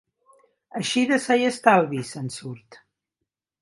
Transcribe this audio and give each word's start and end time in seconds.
Així 0.79 1.03
de 1.13 1.21
sa 1.27 1.39
i 1.43 1.47
estalvi, 1.51 2.03
se'n 2.15 2.35
surt. 2.41 2.85